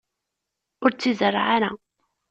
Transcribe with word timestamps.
Ur 0.83 0.91
tt-izerreε 0.91 1.45
ara! 1.55 1.71